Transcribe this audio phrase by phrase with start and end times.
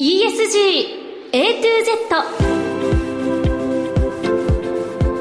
[0.00, 1.68] ESG A to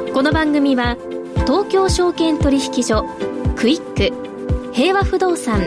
[0.07, 0.97] Z この番組は
[1.46, 3.05] 東京証券取引所
[3.55, 5.62] クイック平和不動産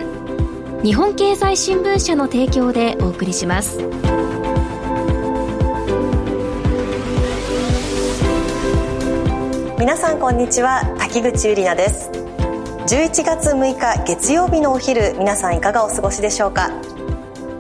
[0.83, 3.79] 日本経済新聞社の提供でお送りします。
[9.79, 12.11] 皆さんこんにちは滝口ゆりなです。
[12.89, 16.96] 11月6日月曜日のお昼皆さんいかがお過ごしでしょうか？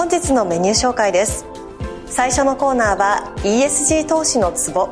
[0.00, 1.44] 本日のメニュー紹介です。
[2.06, 4.88] 最初のコーナーは ESG 投資のツボ。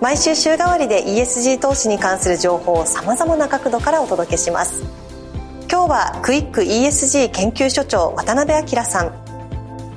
[0.00, 4.84] 毎週週替わりで ESG 投資に関する情報をさまざまな角度からお届けします。
[5.70, 9.12] 今日はクイック ESG 研究所長渡辺明さん。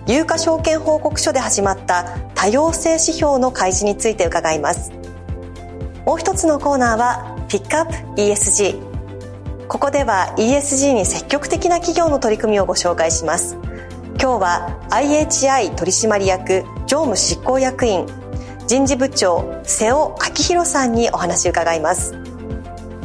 [0.06, 2.04] 有価証券報告書で始まった
[2.36, 4.92] 多様性指標の開示について伺います。
[6.06, 8.90] もう一つのコーナーはピックアップ ESG
[9.70, 13.56] ここでは ESG に積極的な企業の取り組みをご紹介します。
[14.22, 18.06] 今日は IHI 取締役常務執行役員
[18.68, 22.14] 人事部長瀬尾明宏さんにお話伺います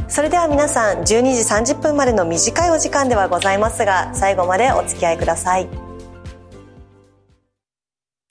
[0.09, 5.69] それでは皆さん12時30分までの短いお時間ではございますが最後までお付き合いください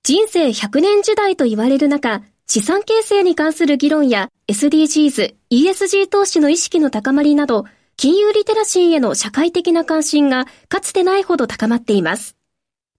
[0.02, 7.64] 人生100年時代と言われる中資産形成に関する議論や SDGs、ESG 投資の意識の高まりなど、
[7.96, 12.36] 金融リテラシーへの社会的な関心がかつてないほど高まっています。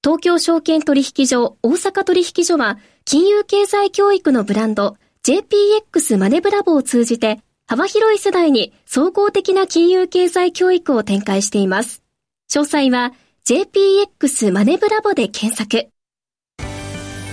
[0.06, 12.04] 東京証券取引所、大阪取引所は、金融経済教育のブランド、JPX マネブラボを通じて、幅広い世代に総合的な金融経済教育を展開しています。
[12.52, 13.14] 詳細は
[13.48, 15.88] JPX マネブラボで検索。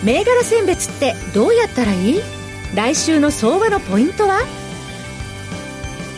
[0.03, 2.21] 銘柄選別ってどうやったらいい？
[2.75, 4.39] 来週の相場のポイントは？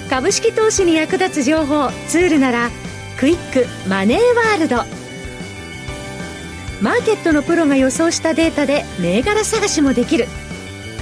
[0.09, 2.71] 株式投資に役立つ情報ツールなら
[3.19, 4.19] クイックマネー
[4.53, 5.04] ワールド
[6.85, 10.27] マーケットのプロが予想したデータで銘柄探しもできる。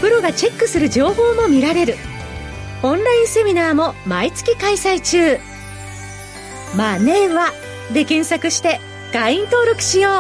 [0.01, 1.97] プロがチェックする情報も見られる。
[2.85, 5.39] オンラインセミナーも毎月開催中。
[6.77, 7.51] マネーは
[7.93, 8.79] で検索して
[9.13, 10.13] 会員登録しよう。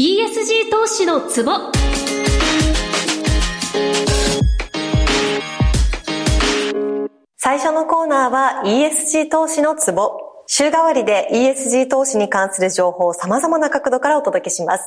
[0.00, 1.52] ESG 投資のツボ。
[7.36, 10.23] 最初のコーナーは ESG 投資のツボ
[10.56, 14.84] 週替わりで ESG 投資に関する情報を様々な角度からお届けします。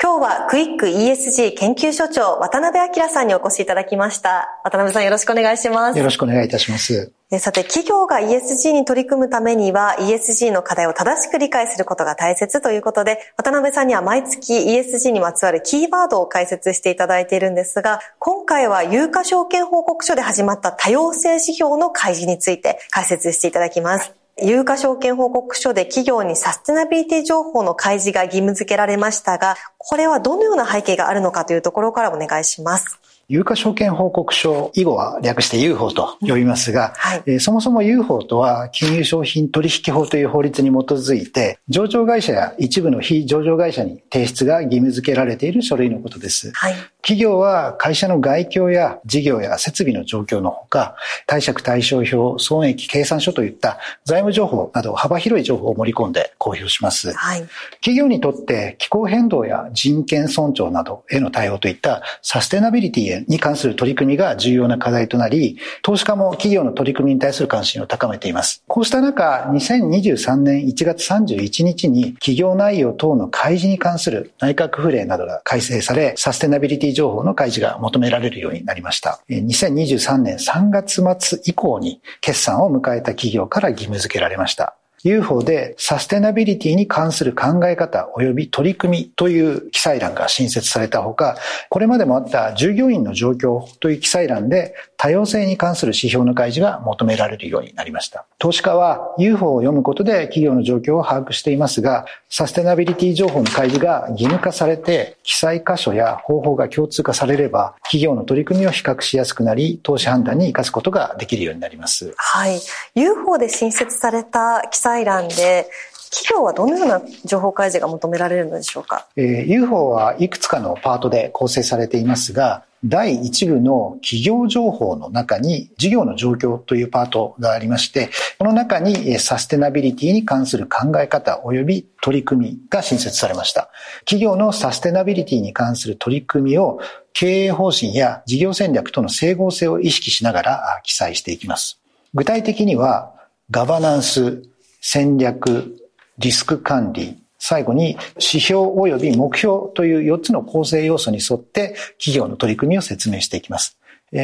[0.00, 4.46] 今日はクイック ESG 研究所長渡辺明さんにお越しいただきました。
[4.62, 5.98] 渡辺さんよろしくお願いします。
[5.98, 7.12] よろしくお願いいたします。
[7.40, 24.14] さて、企業が ESG に取り組むためには ESG の課題を正しく理解することが大切ということで、渡辺さんには毎月 ESG にまつわるキーワードを解説していただいているんですが、今回は有価証券報告書で始まった多様性指標の開示について解説していただきます。
[24.40, 33.00] 有価証券報告書で企業にサステナビリティ情報の開示が義務付けられましたが、これはどのような背景があるのかというところからお願いします。
[33.30, 46.52] 有価証券報告書、以後は略して UFO と呼びますが、はい、えー、そもそも UFO とは金融商品取引法という法律に基づいて、上場会社や一部の非上場会社に提出が義務付けられている書類のことです。
[46.52, 46.74] はい、
[47.08, 50.94] 企業は会社の外況や事業や設備の状況のほか、
[51.26, 57.14] 貸借対照表、損益計算書といった財務情報など幅広い情報を盛り込んで公表します。
[57.14, 57.46] はい、
[57.76, 68.62] 企業にとって気候変動や人権尊重などへの対応といったサステナビリティへに関する取り組みが重要な課題となり、投資家も企業の取り組みに対する関心を高めています。
[68.66, 79.20] こうした中、2023年1月31日に企業内容等の開示に関する内閣府令などが改正され、サステナビリティ情報の開示が求められるようになりました。
[79.30, 84.77] 2023年3月末以降に決算を迎えた企業から義務付けられました。
[85.04, 91.36] UFO でサステナビリティに関する考え方及び取り組みという記載欄が新設されたほか、
[91.68, 98.26] これまでもあった従業員の状況という記載欄で多様性に関する指標の開示が求められるようになりました。
[98.38, 112.12] 投資家は UFO を読むことで企業の状況を把握していますが、サステナビリティ情報の開示が義務化されて、記載箇所や方法が共通化されれば、企業の取り組みを比較しやすくなり、投資判断に生かすことができるようになります。
[112.16, 112.58] はい。
[112.94, 115.68] UFO で新設された記載欄で、
[116.10, 128.08] 企業はどのような情報開示が求められるのでしょうか、えー、UFO はいくつかのパートで構成されていますが、第一部の企業情報の中に事業の状況というパートがありまして、
[128.38, 133.68] この中にサステナビリティに関する考え方及び取り組みが新設されました。
[134.00, 136.78] 企業のサステナビリティに関する取り組みを
[137.12, 141.80] 経営方針や事業戦略との整合性を意識しながら記載していきます。
[142.14, 143.12] 具体的には、
[143.50, 144.44] ガバナンス、
[144.90, 145.76] 戦略、
[146.16, 153.76] リスク管理、最後に指標及び目標という4つの構成要素に沿って企業の取り組みを説明していきます。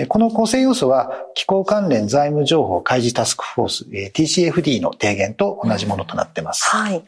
[0.08, 6.64] この構成要素は気候関連財務情報開示タスクフォース TCFD の提言と同じものとなっています。
[6.64, 7.04] はい。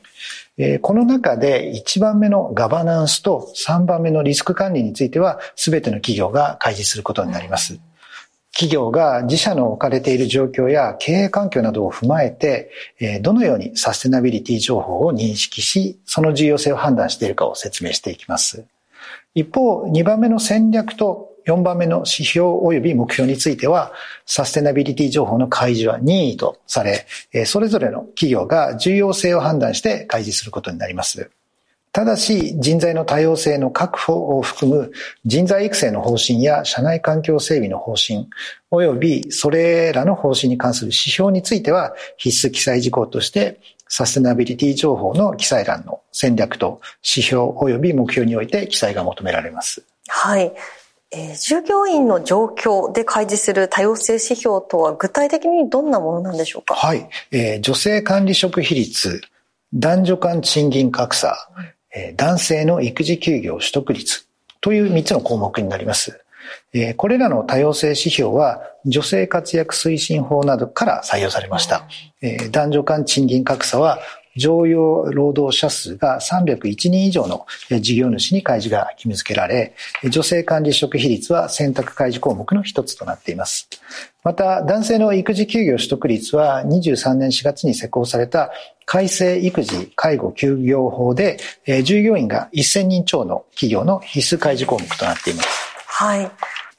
[0.82, 7.80] この中で1番目のガバナンスと3番目のリスク管理については全ての企業が開示することになります。
[8.58, 12.70] 企業が自社の置かれている状況や経営環境などを踏まえて、
[13.20, 18.64] どのようにサステナビリティ情報を認識し、その重要性を判断しているかを説明していきます。
[19.34, 23.92] 一方、2番目の戦略と4番目の指標及び目標については、
[24.24, 27.06] サステナビリティ情報の開示は任意とされ、
[27.44, 31.30] それぞれの企業が重要性を判断して開示することになります。
[31.96, 34.92] ただし、人材の多様性の確保を含む
[35.24, 38.28] 人材育成の方針や社内環境整備の方針、
[38.70, 49.82] 及びそれらの方針に関する指標については必須記載事項としてサステナビリティ情報の記載欄の戦略と指標及び目標において記載が求められます。
[50.08, 50.52] はい。
[51.12, 56.74] えー、従業員の状況で開示する多様性指標とは具体的にどんなものなんでしょうか？
[56.74, 57.08] はい。
[57.30, 59.22] えー、女性管理職比率、
[59.72, 61.48] 男女間賃金格差、
[62.16, 64.26] 男性の育児休業取得率
[64.60, 66.20] という3つの項目になります。
[66.96, 71.86] これらの多様性指標は女性活躍推進法などから採用されました。
[72.50, 73.98] 男女間賃金格差は
[74.36, 77.46] 常用労働者数が301人以上の
[77.80, 79.74] 事業主に開示が義務付けられ、
[80.08, 83.68] 女性管理職比率は選択開示項目の一つとなっています。
[84.22, 88.50] また、男性の育児休業取得率は23年4月に施行された
[88.84, 91.38] 改正育児介護休業法で、
[91.84, 95.48] 従業員が1000人超の企業の必須開示項目となっています。
[95.86, 96.30] はい。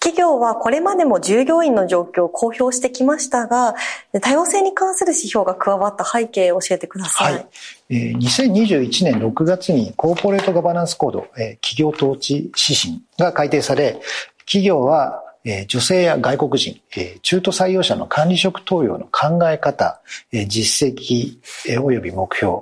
[0.07, 3.75] 企業はこれまでも従業員の状況を公表してきましたが、
[4.21, 7.33] 多様性に関する指標が加わった背景を教えてください。
[7.33, 7.47] はい。
[7.89, 11.27] 2021年6月にコーポレートガバナンスコード、
[11.61, 13.99] 企業統治指針が改定され、
[14.45, 15.25] 企業は
[15.67, 16.79] 女性や外国人、
[17.21, 19.99] 中途採用者の管理職登用の考え方、
[20.31, 22.59] 実績及び目標、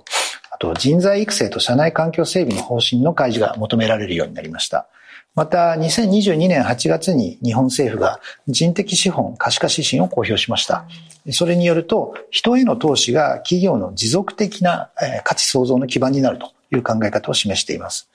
[0.50, 4.88] あと人材育成と社内環境整備の方針の開示が求められるようになりました。
[5.36, 10.86] また、2022年8月に日本政府が人的資本可視化指針を公表しました。
[11.32, 14.92] それによると、人への投資が企業の持続的な
[15.26, 18.08] 価値創造の基盤になるという考え方を示しています。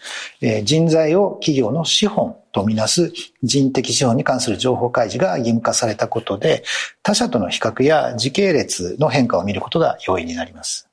[0.64, 3.12] 人材を企業の資本とみなす
[3.42, 6.64] 人的資本に関する情報開示が義務化されたことで、
[7.02, 10.88] 他社との比較や時系列の変化を見ることが容易になります。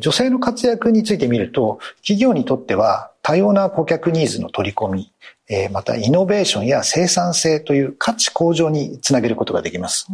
[0.00, 5.12] 女性の活躍について見ると、企業にとっては多様な顧客ニーズの取り込み、
[5.70, 10.06] またイノベーションや生産性という価値向上につなげることができます。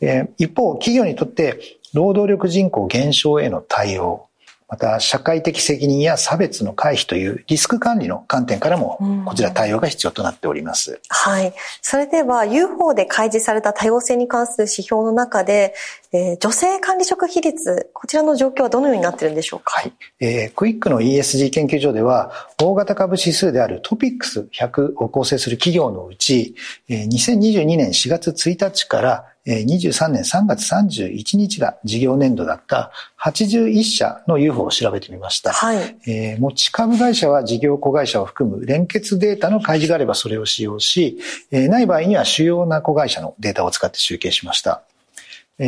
[0.00, 1.58] うん、一方、企業にとって
[1.94, 4.28] 労働力人口減少への対応、
[4.68, 10.92] また社会的責任や差別の回避というリスク管理の観点からもこちら対応が必要となっております。
[10.92, 11.52] うん、はい。
[11.82, 15.74] それでは UFO で開示された多様性に関する指標の中で、
[16.12, 19.72] えー、女性管理職比率、こちらの状況はどのようになっているんでしょうか？
[19.80, 19.92] はい。
[20.20, 22.30] えー、クイックの ESG 研究所では、
[22.60, 26.54] 大型株指数であるトピックス100を構成する企業のうち、
[26.88, 32.92] えー、2022年4月1日から23年3月31日が事業年度だった
[33.24, 35.52] 81社の UFO を調べてみました。
[35.52, 35.96] はい。
[36.06, 41.18] えー、持ち株会社は事業子会社を含む連結データの開示があればそれを使用し、
[41.50, 44.82] えー、ない場合には主要な子会社のデータを使って集計しました。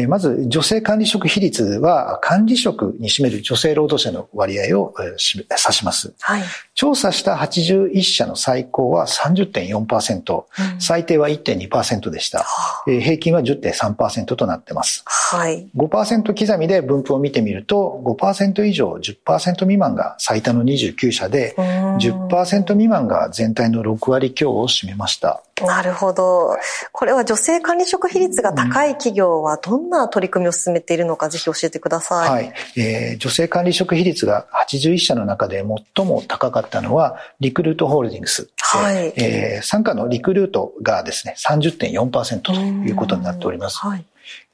[0.09, 6.15] まず、女性管理職比率は、管理職に占める女性労働者の割合を指します。
[6.21, 6.43] はい、
[6.75, 12.47] 調査した81社の最高は30.4%、うん、最低は1.2%でした。
[12.87, 15.05] 平均は10.3%となっています。
[15.07, 25.43] はい、5%刻みで分布を見てみると、5%以上10%未満が最多の29社で、10%未満が全体の6割強を占めました。
[25.61, 26.57] なるほど。
[26.93, 32.31] これは女性管理職比率が高い企業はどんな取り組みを進めているのか、ぜひ教えてください。
[32.31, 32.53] はい。
[32.77, 35.65] えー、女性管理職比率が81社の中で
[35.97, 38.49] 最も高かったのは、リクルートホールディングス。
[38.59, 39.13] はい。
[39.17, 43.79] えー、参加のリクルートがですね、30.4%ということになっております。
[43.79, 44.05] はい。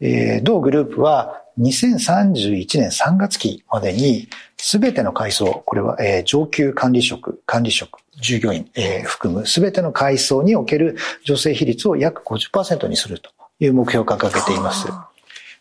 [0.00, 14.88] えー、同グループは2031年3月期までに、すべての階層、これは、えー、上級管理職、管理職、従業員、えー、含むすべての階層における女性比率を約50%にするという目標を掲げています。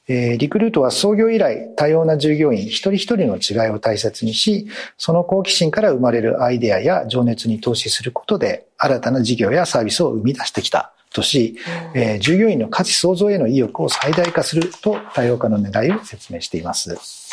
[0.07, 11.57] えー、リクルートは創業以来多様な従業員一人一人の違いを大切にし、その好奇心から生まれるアイデアや情熱に投資することで新たな事業やサービスを生み出してきたとし、
[11.93, 16.89] えー、従業員の価値創造への意欲を最大化すると多様化の狙いを説明しています。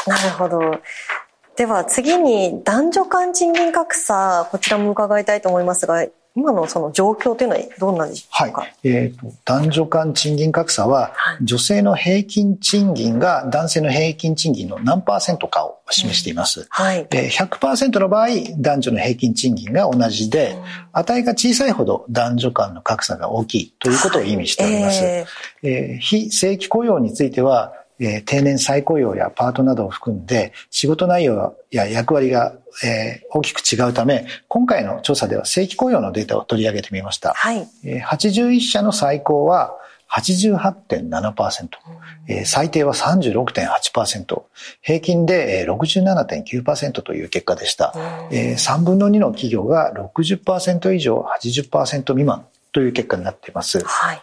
[0.07, 0.61] なるほど。
[1.57, 6.05] では次に男女間賃金格差、こちらも伺いたいと思いますが、
[6.37, 16.61] 今のその状況というのはどうなんでしょうか、はい、えーと、男女間賃金格差は、はい、女性の平均賃金が男性の平均賃金の何パーセントかを示しています。
[16.61, 16.67] うん。
[16.71, 25.05] はい、で100%の場合、男女の平均賃金が同じで、うん、値が小さいほど男女間の格差が大きいということを意味しております。
[25.05, 37.35] はい、えー、えー、非正規雇用については、えー、定年再雇用やパートなどを含んで仕事内容や役割が、えー、大きく違うため、今回の調査では正規雇用のデータを取り上げてみました。
[37.35, 37.69] はい。
[37.85, 39.77] えー、81社の最高は
[40.15, 41.69] 88.7%、
[42.29, 44.43] えー、最低は36.8%、
[44.81, 47.95] 平均で67.9%という結果でした。
[48.31, 53.83] えー、3分の2の企業が60%以上80%未満という結果になっています。
[53.85, 54.23] はい。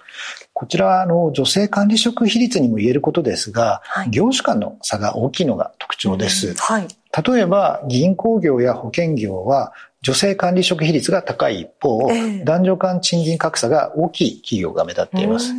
[0.53, 6.49] こちらはあの女性管理職比率にも言えることですが、はい、業種間の差が大きいのが特徴です。
[6.49, 6.87] うん、はい、
[7.33, 15.53] 例えば銀行業や保険業は女性管理職比率が高い一方、えー、男女間賃金格差が大きい企業が目立っています。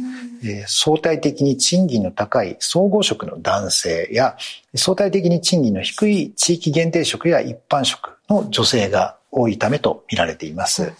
[0.44, 4.36] えー、相対的に賃金の高い総合職の男性や
[4.74, 10.92] 相対的に賃金の低い地域限定職や一般職の女性が多いためと見られています。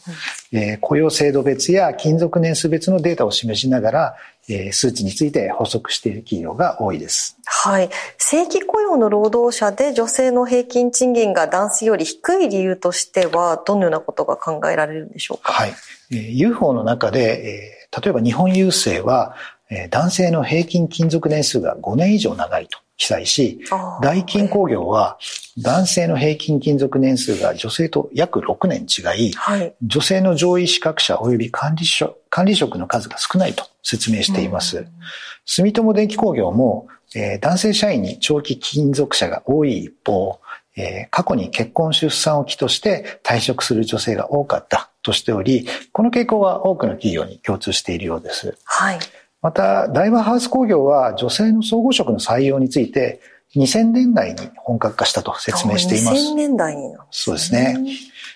[0.52, 4.16] えー、雇用制度別や勤続年数別のデータを示しながら、
[4.48, 7.36] えー、数値について補足している企業が多いです。
[7.44, 7.90] はい。
[8.16, 15.52] 正規雇用の労働者で女性の平均賃金が男性より低い理由としては、どのようなことが考えられるんでしょうか？
[15.52, 15.74] はい。
[16.10, 19.51] えー、UFO の中で、えー、例えば日本郵政は、えー、
[19.90, 22.78] 男性の平均勤続年数が5年以上長いと。
[23.02, 23.58] 記載し、
[24.00, 25.18] 大金工業は
[25.58, 34.86] 男性の平均勤続年数が女性と約6年違い、はい、女性の上位資格者及び管理職管理職の数が少ないと説明しています。
[35.44, 36.86] 住友電機工業も、
[37.16, 40.38] えー、男性社員に長期勤続者が多い一方、
[40.76, 48.56] えー、過去に結婚出産を機として退職する女性が多かったとしており、この傾向は多くの企業に共通しているようです。
[48.64, 48.98] はい。
[49.42, 53.20] また、ダイワハウス工業は女性の総合職の採用について
[53.56, 56.32] 2000年代に本格化したと説明しています。
[56.32, 57.76] 2000年代にそうですね。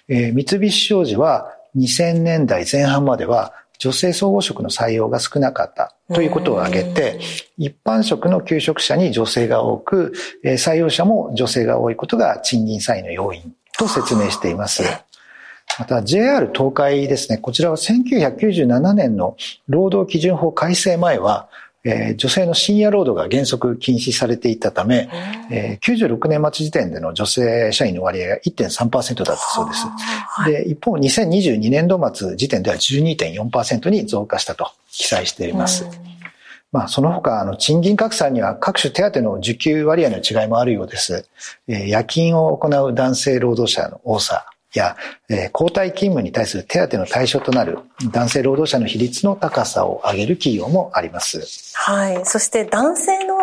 [0.08, 7.20] えー、三菱商事は2000年代前半までは女性総合職の採用が少なかったということを挙げて、
[7.58, 10.12] 一般職の求職者に女性が多く、
[10.44, 14.82] 採用者も女性が多いことが賃金差異の要因と説明しています。
[15.78, 19.36] また JR 東海ですね、こちらは1997年の
[19.68, 21.48] 労働基準法改正前は、
[21.84, 25.08] えー、女性の深夜労働が原則禁止されていたため、
[25.50, 29.86] えー、96年末時点での女性社員の割合が1.3%だったそうです。
[29.86, 35.86] はい、で一方、2022年度末時点では12.4%に増加したと記載しています。
[36.72, 41.26] まあ、その他、あの、賃金格差には各種手当の受給割合の違いもあるようです。
[41.68, 44.46] えー、夜勤を行う男性労働者の多さ、
[44.76, 44.96] や、
[45.28, 47.78] えー、交代勤務に対する手当の対象となる
[48.12, 51.42] 男性労働者の比率の高さを上げる企業もあります。
[51.74, 52.24] はい。
[52.24, 53.36] そして男性の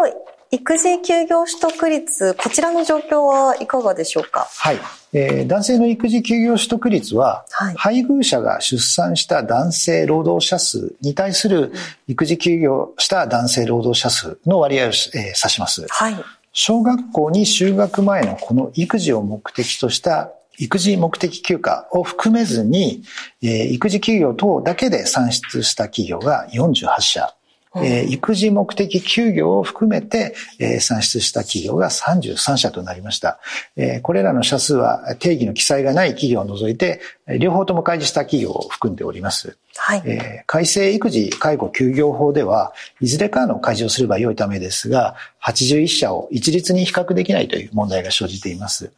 [0.51, 4.47] 育児休業取得率、こちらの状況はいかがでしょうか？
[4.55, 4.77] はい。
[5.11, 11.71] えー、男性の育児休業取得率は、はい、配偶者が出産した男性労働者数に対する
[12.07, 15.87] 育児休業した男性労働者数の割合を、えー、指します。
[15.89, 16.15] はい。
[16.51, 20.31] 小学校に就学前のこの育児を目的とした
[20.63, 23.03] 育児目的休暇を含めずに、
[23.41, 27.35] えー、育児休業等だけで算出した企業が48社、
[27.75, 33.39] えー、育児目的休業を含めて、えー、算出した企業が33社となりました、
[33.75, 34.01] えー。
[34.01, 37.01] これらの社数は定義の記載がない企業を除いて、
[37.39, 39.57] 両方とも開示した企業を含んでおります。
[39.75, 48.93] はいえー、改正育児介護休業法では、いずれかの開示をすればよいためですが、81社を一律に比較できないという問題が生じています。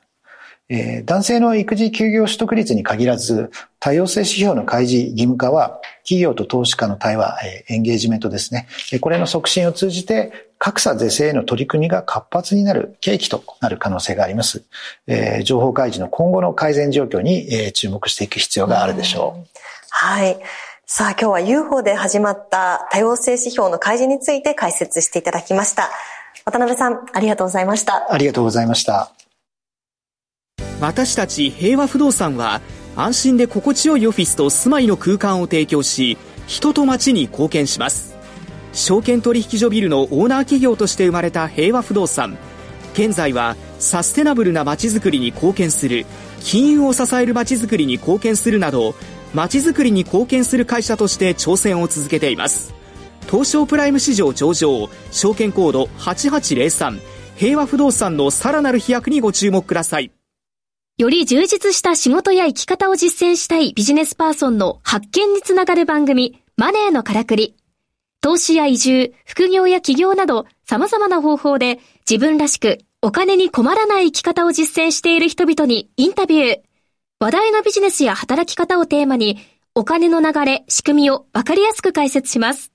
[0.67, 8.67] えー、男性の育児休業取得率に限らず、多様性指標の開示義務化は、企業と投資家の対話、えー、エンゲージメントですね。
[9.01, 14.63] これの促進を通じて、格差是正への取り組みが活発になる契機となる可能性があります。
[15.05, 19.41] えー、情報開示の今後の改善状況に、えー、注目していく必要があるでしょう。
[19.41, 19.45] う
[19.89, 20.37] はい。
[20.87, 25.89] さあ今日は UFO で始まった多様性指標の開示について解説していただきました。
[26.45, 28.11] 渡辺さん、ありがとうございました。
[28.11, 29.14] ありがとうございました。
[30.81, 32.61] 私たち平和不動産は、
[32.95, 36.17] 安心で心地よいオフィスと住まいの空間を提供し、
[36.47, 38.15] 人と街に貢献します。
[38.73, 42.37] 証券取引所ビルのオーナー企業として生まれた平和不動産。
[42.93, 46.05] 現在はサステナブルな街づくりに貢献する、
[46.41, 48.95] 金融を支える街づくりに貢献するなど、
[49.33, 52.73] 街づくりに貢献する会社として挑戦を続けています。
[53.29, 56.99] 東証プライム市場上場、証券コード8803、
[57.35, 60.11] 平和不動産のさらなる飛躍にご注目ください。
[60.97, 67.57] より充実した仕事や生き方を実践したいビジネスパーソンの発見につながる番組、マネーのからくり。
[68.21, 76.59] 投資や移住、副業や起業など様々な方法で自分らしくお金に困らない生き方を実践している人々にインタビュー。
[77.19, 79.39] 話題のビジネスや働き方をテーマに
[79.73, 82.71] お金の流れ、仕組みをわかりやすく解説します。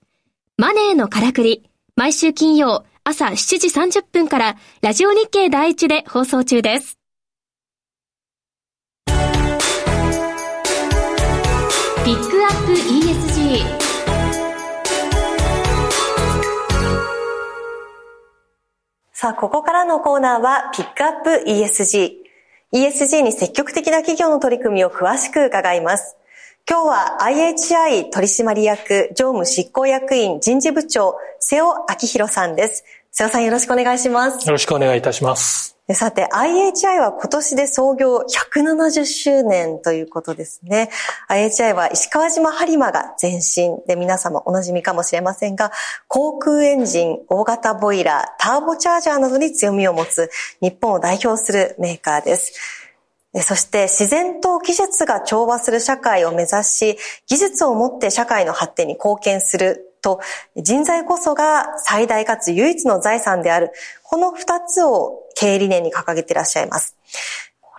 [0.59, 1.65] マネーのからくり。
[1.97, 7.00] 毎週金曜朝7時30分からラジオ日経第一で放送中です。
[12.03, 13.63] ピックアップ ESG
[19.13, 22.13] さあ、ここからのコーナーは、ピックアップ ESG。
[22.73, 26.17] ESG に積極的な企業の取り組みを詳しく伺います。
[26.67, 32.85] 今日は IHI 取締役常務執行役員人事部長、瀬尾明宏さんです。
[33.13, 34.47] 瀬尾さんよろしくお願いします。
[34.47, 35.77] よろしくお願いいたします。
[35.95, 40.91] さて、IHI は今年で創業170周年ということですね。
[41.29, 45.73] IHI は石川島播磨が前身で皆様おなじみかもしれませんが、
[46.07, 52.53] 航空エンジン、大型ボイラー、ターボチャージャーなどに強みを持つ日本を代表するメーカーです。
[53.43, 60.21] そして自然と技術が調和する社会を目指し、技術を持って社会の発展に貢献すると、
[60.57, 63.73] 人材こそが最大かつ唯一の財産である。
[64.03, 66.97] この二つを経営理念に掲げていらっしゃいます。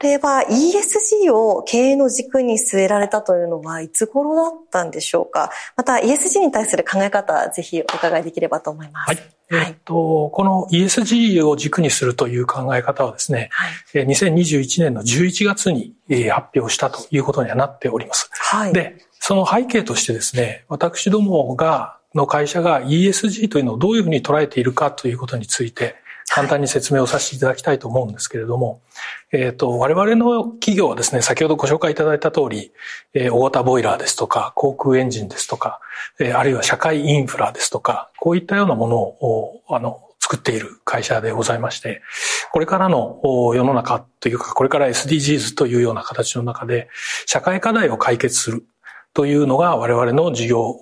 [0.01, 9.07] これは ESG を経営の軸に据えられたというのはいつ頃だったんでしょうかまた ESG に対する考え方、ぜひお伺いできればと思います。
[9.09, 9.19] はい。
[9.51, 15.93] えっと、この ESG を軸にするという考え方はですね、はい、2021年の11月に
[16.31, 18.27] 発表したということにはなっております。
[18.31, 25.95] はい、で、その背景としてですね、私どもがの会社が ESG というのをどういうふうに捉えているかということについて、
[26.33, 28.81] 簡単に説明をさせていただきたいと思うんですけれども、
[29.33, 32.71] えっ、ー、と、我々の企業はですね、先ほどご紹介いただいた通り、
[33.13, 35.81] えー、大型ボイラーですとか、航空エンジンですとか、
[36.19, 42.01] えー、あるいは社会インフラですとか、こういったようなものを、あの、作っている会社でございまして、
[42.53, 46.87] これからの世の中というか、これから SDGs というような形の中で、
[47.25, 48.63] 社会課題を解決する。
[49.13, 50.79] というのが我々の事業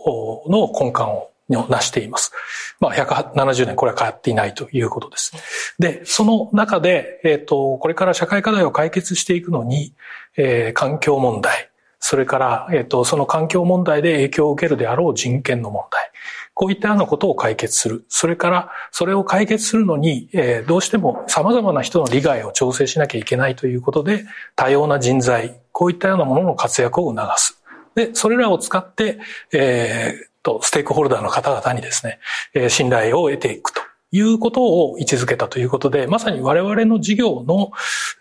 [0.48, 2.32] の根幹を成しています。
[2.80, 5.34] まあ、170年これは変わっていないということです。
[5.80, 9.94] で、その中で、えっ、ー、と、これから社会課題を解決していくのに、
[10.38, 16.12] えー、環境問題、それから、えっ、ー、と、その環境問題で影響を受けるであろう人権の問題、
[16.54, 18.06] こういったようなことを解決する。
[18.08, 27.59] それから、それを解決するのに、えー、どうしても様々な人の利害を調整しなきゃいけないということで、多様な人材、こういったようなものの活躍を促す。
[27.96, 29.20] で、それらを使って、
[29.54, 32.20] えー、と、ステークホルダーの方々にですね、
[32.54, 37.72] えー、信頼を得ていくということを位置づけたということで、まさに我々の事業の、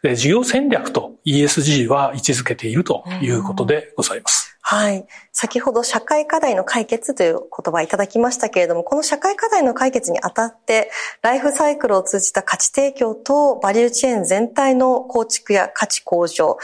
[0.03, 4.49] えー、事業戦略と ESG は位置づけているということでございます。
[4.71, 5.07] はい。
[5.33, 10.91] 先ほど社会課題の解決という言葉いただきましたけれども、この社会課題の解決にあたって、
[11.23, 16.59] ライフサイクルを通じた価値提供とバリューチェーン全体の構築や価値向上、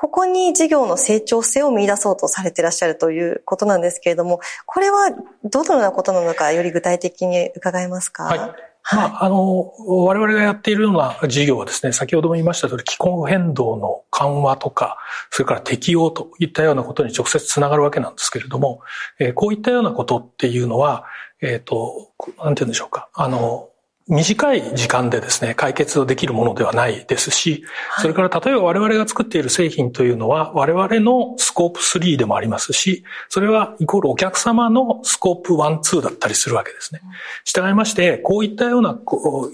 [0.00, 5.10] ここに事業の成長性を見出そうとされていらっしゃるということなんですけれども、これは
[5.44, 8.24] どのようなことなのか、より具体的に伺えますか？
[8.24, 8.38] はい。
[8.38, 14.96] まあ、あの、我々がやっているような事業はですね、先ほども言いました通り、気候変動の緩和とか、
[15.28, 18.80] それから適応といったようなことに直接つながるわけなんですけれども、
[19.18, 21.04] えー、こういったようなことっていうのは、
[21.42, 22.10] えっ、ー、と、
[22.42, 23.10] なんて言うんでしょうか。
[23.12, 23.68] あの、
[24.10, 27.64] 短い時間でですね、解決できるものではないですし、
[28.00, 37.00] それから例えば我々が作っている製品というのは我々のスコープ3でもありますし、それはイコールお客様のスコープ1、2だったりするわけですね。
[37.44, 38.98] 従いまして、こういったような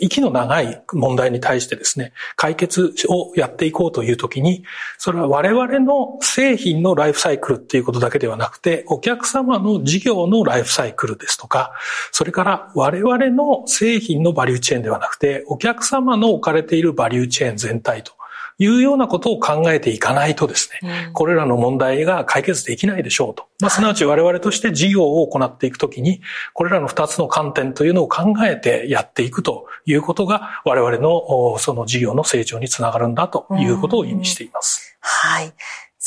[0.00, 4.64] 息の長い問題に対してですね、解決をやっていこうというときに、
[4.96, 11.72] それは我々の製品のライフサイクルっていうことだけではなくて、お客様の事業のライフサイクルですとか、
[12.10, 18.12] それから我々の製品のバリューチェーンではなくて、お客様の置かれているバリューチェーン全体と
[18.58, 23.46] いうようなことを考えていかないとですね、これらの問題が解決できないでしょうと。
[23.60, 26.22] まあ、すなわち我々として事業を行っていくときに、
[26.54, 34.96] これらの二つの観点というのを考えてやっていくということが、我々のその事業の成長につながるんだということを意味しています。
[35.00, 35.52] はい。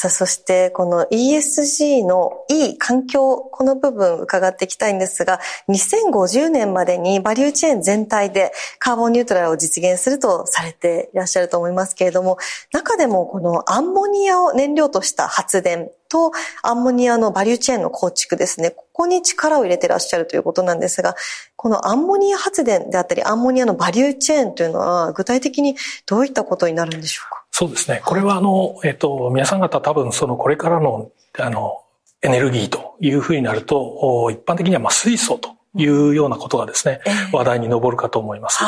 [0.02, 12.38] さあ、そしてこの ESG のいい環境、この部分伺っていきたいんですが、2050年までにバリューチェーン全体でカーボンニュートラルを実現するとされていらっしゃると思いますけれども、
[12.72, 16.32] 中でもこのアンモニアを燃料とした発電と
[16.64, 18.72] アンモニアのバリューチェーンの構築ですね。
[18.72, 21.18] ここに力を入れてらっしゃるということなんですが、
[21.58, 27.39] このアンモニア発電であったり、アンモニアのバリューチェーンというのは、具体的にどういったことになるんでしょうか？
[27.52, 28.02] そうですね。
[28.06, 31.84] これはあの、えっと、皆さん方多分そのこれからの、あの、
[32.22, 37.02] エネルギーというふうになると、一般的にはまあ水素というようなことがですね、
[37.32, 38.64] 話題に上るかと思います。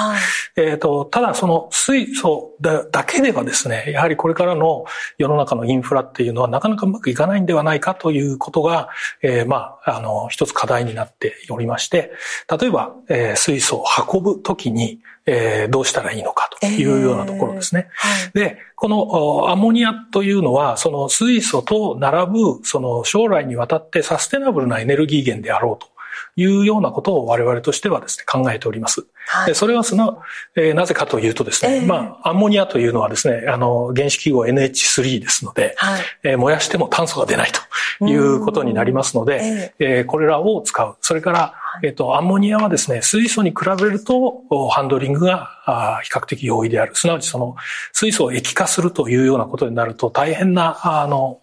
[0.55, 4.85] えっ、と、ただその水素だけではですね、やはりこれからの
[5.17, 8.89] 世の中のインフラっていうのはなかなかうまくいかないんではないかということが、
[9.23, 12.11] えー、まあ、あの、一つ課題になっておりまして、
[12.59, 17.89] 例えば、えー、水素を運ぶときに、えー、どうしたらいいのかというようなところですね。
[18.35, 25.91] えーはい、で、このアンモニアというのは、その水素と並ぶ、その将来にわたってサステナブルなエネルギー源であろうと。
[26.35, 29.05] いうようなことを我々としてはですね、考えております。
[29.27, 30.21] はい、それはその、
[30.55, 37.51] えー、なぜかというとですね、えー、まあ、アンモニアというのはですね、あの、原子記号 NH3 ですので、はい、えー、燃やしても炭素が出ない
[37.99, 40.97] ということになりますので、えー、えー、これらを使う。
[41.01, 46.95] それから、えっ、と、アンモニアはですね、水素に比べると、ハンドリングが比較的容易である。
[46.95, 47.55] すなわちその、
[47.93, 51.39] 水素を液化するというようなことになると、大変な、あの、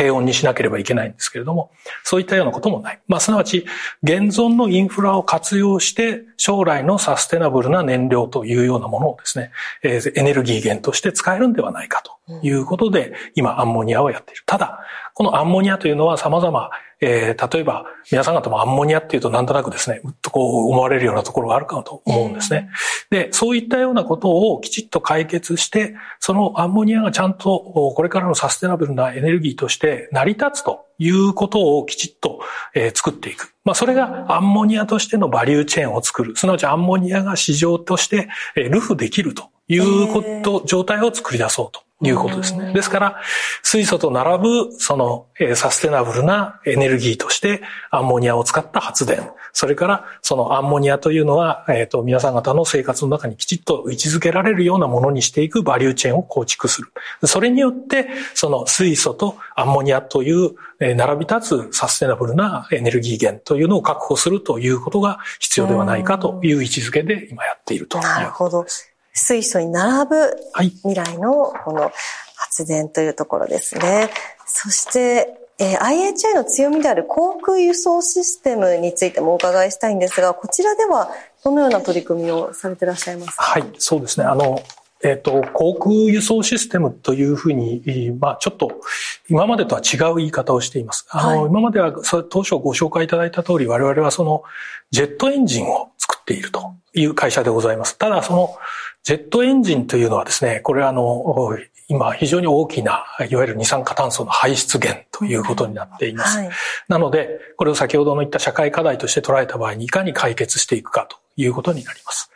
[0.00, 1.70] 低温にしなければいけないんですけれども、
[2.04, 3.00] そういったようなこともない。
[3.06, 3.66] まあ、すなわち、
[4.02, 9.50] 現存のインフラを活用して、将来のサステナブルな燃料というようなものをですね
[9.82, 14.42] え、エネルギー源として使えるんではないかということで、今、アンモニアをやっている。
[14.46, 14.80] ただ、
[15.20, 16.70] このアンモニアというのは様々
[17.02, 22.68] えー、例えば、皆さん方もアンモニアっていうとなんとなくですね、うっとこう思われるようなところがあるかと思うんですね。
[23.08, 32.40] で、そういったようなことをきちっと解決して、そのアンモニアがちゃんとこれからのサステナブルなエネルギーとして成り立つということをきちっと、
[32.74, 33.54] えー、作っていく。
[33.64, 36.36] まあ、それがアンモニアとしてのバリューチェーンを作る。
[36.36, 41.82] すなわちアンモニアが市場として、えー、ルフできるということ、状態を作り出そうと。
[42.02, 42.72] いうことですね。
[42.72, 43.20] ですから、
[43.62, 49.30] 水素と並ぶ、その、えサステナブルなエネルギーとして、アンモニアを使った発電。
[49.52, 56.88] それから、そのアンモニアというのは、えっ、ー、と、皆さん方の生活の中にきちっと位置づけられるようなものにしていくバリューチェーンを構築する。
[57.26, 68.80] それによって、その水素とアンモニアという、え並び立つサステナブルなエネルギー源というのを確保するということが必要ではないかという位置づけで今やっているということです。
[68.80, 68.89] なるほど。
[69.12, 71.92] 水素に並ぶ未来のこの
[72.36, 73.88] 発電というところですね。
[73.88, 74.10] はい、
[74.46, 81.10] そして、えー、IHI の強みである航空輸送システムについてもお伺いしたいんですが、こちらでは
[81.44, 83.42] どのような取り組みをされていらっしゃいますか？
[83.44, 84.26] はい、そうですね。
[84.26, 84.62] あの、
[85.02, 88.80] えっ、ー、と、航空輸送システムというふうに、まあちょっと
[89.28, 91.06] 今までとは違う言い方をしています。
[91.10, 94.42] あの、はい、今までは当初ご紹介いただいた通り我々はその
[94.90, 95.99] ジェットエンジンを作
[96.30, 97.98] っているという会社でございます。
[97.98, 98.56] ただその
[99.02, 106.38] ジェットエンジンというのはですね、これはあの、今非常に大きな、いわゆる二酸化炭素の排出源ということになっています。
[106.38, 106.50] はい、
[106.88, 112.30] なので、これを先ほどの言った社会課題として捉えた場合にいかに解決していくかということになります。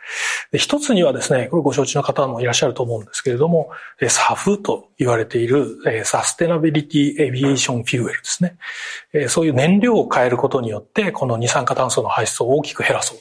[0.51, 8.57] で一つにはですね、これご承知の方もいらっしゃると思うんですけれども、SAF と言われている sustainability aviation fuel ですね。
[9.27, 13.17] そういう燃料を変えることによって、この二酸化炭素の排出を大きく減らそう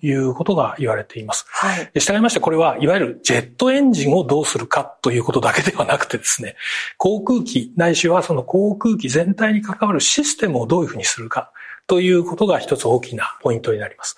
[0.00, 1.46] ということが言われています。
[1.48, 6.56] はい、従いまして、これはいわゆるジェットエンジンをどうするかということだけではなくてですね、
[6.98, 11.52] 航空機ないしはその航空機全体に関わるシステムをどういうふうにするか。
[11.86, 14.16] ということが一つ大きなポイントになります。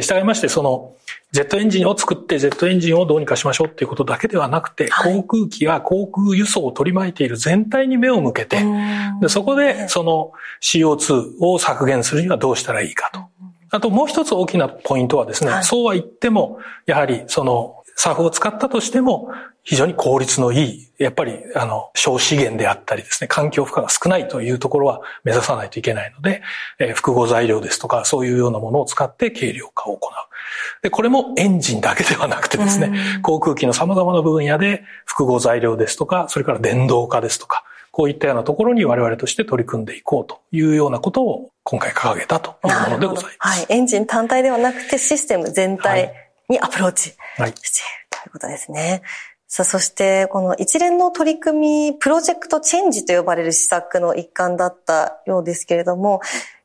[0.00, 0.94] 従いまして、その、
[1.32, 8.64] ジェットエンジンを作ってジェットエンジンをどうにかしましょうっていうことだけではなくて、航空機や航空輸送を取り巻いている全体に目を向けて、
[9.20, 13.20] でそこでその CO2 を削減するにはどうしたらいいかと。
[13.70, 19.32] あともう一つ大きなポイントはですね、そうは言っても、やはりそのサーフを使ったとしても、
[19.64, 26.40] 非常に効率のいい、やっぱり、あの、小資源であったりですね、環境負荷が少ないというところは目指さないといけないので、
[26.78, 30.12] えー、複合材料ですとか、そういうようなものを使って軽量化を行う。
[30.80, 43.60] で、これもエンジンだけではなくてですね、航空機の様々な分野で複合材料ですとか、それから電動化ですとか、こういったようなところに我々として取り組んでいこうというようなことを今回掲げたというものでございます。
[43.60, 43.66] はい。
[43.76, 47.54] エンジン単体ではなくてシステム全体にアプローチしている
[48.10, 49.02] ということですね。
[49.50, 56.20] さあ、そして、この一連の取り組み、プロジェクトチェンジと呼ばれる施策の一環だったようですけれども、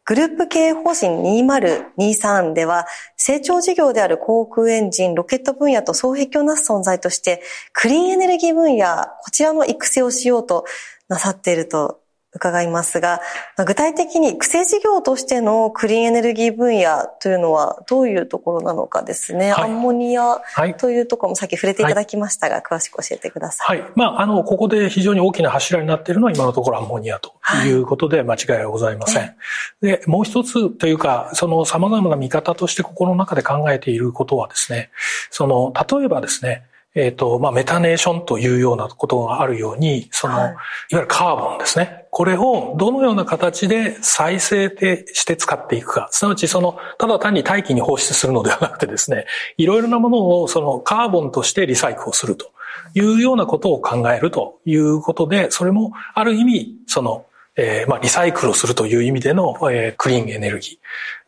[0.06, 7.42] グループ経営方針2023では、成長事業である航空エンジン、ロケット分野と双璧をなす存在として、
[7.72, 10.66] クリーンエネルギー分野、こちらの育成をしようと
[11.08, 12.03] なさっていると
[12.36, 13.22] 伺いますが、
[13.66, 19.52] 具体的に育成事業としてのクリーンエネルギー分野というのはどういうところなのかですね。
[19.52, 20.42] はい、アンモニア
[20.80, 23.80] というところもさっき触れていただきましたが、はい、詳しく教えてください。
[23.80, 23.92] はい。
[23.96, 27.34] まあ、あの、ここで非常に大きな柱になっているのは今のところアンモニアと
[27.66, 29.22] いうことで間違いはございません。
[29.22, 29.36] はい、
[29.82, 34.90] で、もう一つというか、その様々な見方としてここの中で考えていることはですね、
[35.30, 36.66] その、例えばですね、
[36.96, 40.58] えっ、ー、と、まあ、メタネーションというようなことがあるように、その、はい、いわ
[40.92, 42.03] ゆるカーボンですね。
[42.16, 44.70] これをどのような形で再生
[45.14, 46.08] して使っていくか。
[46.12, 49.26] すなわち、その、ただ単に大気に放出するのではなくてですね、
[49.58, 52.52] いろいろなものをそのカーボンとしてリサイクルをすると
[52.94, 60.80] いうようなことを考えるということで、それもある意味、その、えー、まあ、リサイクルをするという意味での、えー、クリーンエネルギ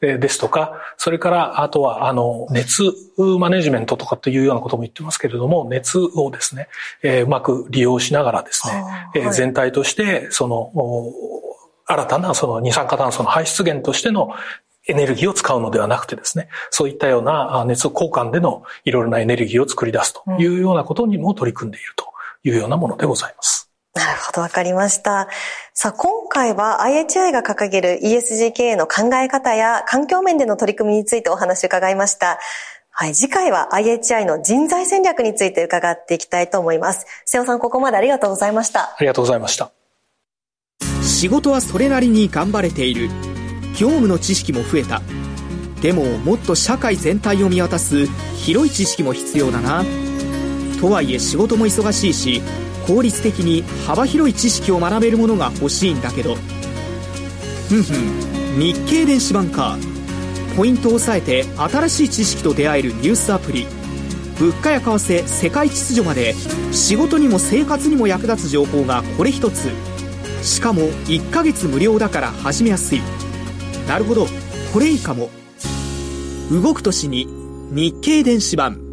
[0.02, 2.84] ーですとか、それから、あとは、あの、熱
[3.18, 6.68] マネジメントとかというようなことも言ってますけれども、熱をですね、
[7.04, 8.84] えー、うまく利用しながらですね、
[9.16, 10.72] えー、全体として、その、
[11.88, 14.32] 新たなその二酸化炭素の排出源としての
[14.88, 22.06] エネルギーを使うのではなくてですね、そういったような熱交換でのいろいろなエネルギーを作り出すというようなことにも取り組んでいると
[22.44, 23.72] いうようなものでございます。
[23.96, 25.30] なるほど、わかりました。
[25.74, 32.40] さあ、今回は IHI が掲げる ESG 経営の考え方や環境面での取り組みについてお話を伺いました。
[32.92, 37.06] はい、次回は IHI の人材戦略について伺っていきたいと思います。
[37.26, 38.82] 瀬尾さん、ここまでありがとうございました。
[38.82, 39.72] ありがとうございました。
[41.02, 43.10] 仕事はそれなりに頑張れている。
[43.78, 45.02] 業務の知識も増えた。
[45.82, 49.84] でも、もっと社会全体を見渡す広い知識も必要だな。
[50.82, 52.42] とはいえ仕事も忙しいし、
[52.88, 56.36] 効率的に幅広い知識を学べるものが欲しいんだけど。
[57.70, 58.60] ふんふん。
[58.60, 59.78] 日経電子版か。
[60.56, 63.66] ポイントを押さえて新しい知識と出会えるニュースアプリ。
[64.40, 66.36] 物価や為替世界秩序まで。
[66.72, 69.70] 仕事にも生活にも役立つ情報がこれ一つ。
[70.44, 73.02] しかも1ヶ月無料だから始めやすい。
[73.88, 74.28] なるほど。
[74.74, 75.30] これいいかも。
[76.52, 77.28] 動く年に
[77.72, 78.85] 日経電子版。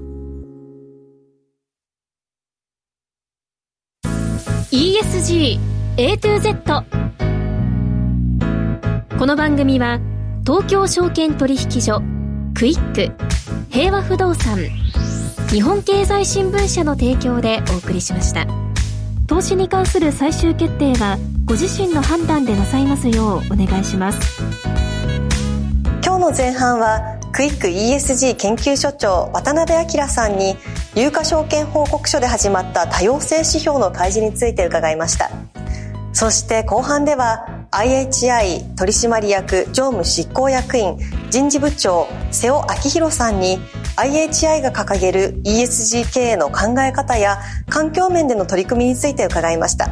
[5.24, 6.85] A to Z
[9.16, 10.00] この番組は
[10.44, 12.02] 東京証券取引所
[12.56, 13.12] クイック
[13.70, 14.58] 平和不動産
[15.48, 18.48] 日本経済新聞社の提供でお送りしました。
[19.28, 24.42] 投資に関する最終決定はご自身の判断でなさいますようお願いします。
[26.04, 30.56] 今日の前半はクイック ESG 研究所長渡辺明さんに
[30.94, 35.31] 有価証券報告書で始まった多様性指標の開示について伺いました。
[36.12, 40.98] そして後半では IHI 取締役常務執行役員
[41.31, 43.59] 人事部長瀬尾明宏さんに
[43.96, 49.87] IHI が掲げる ESG 経営の考え方や環境面での取り組みについて伺いました。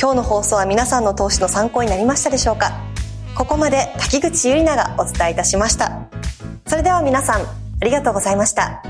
[0.00, 2.80] 今日の放送は皆さんの投資の参考になりましたでしょうか？
[3.34, 6.06] ここまで滝口ゆりながお伝えいたしました。
[6.68, 8.84] それでは皆さんありがとうございました。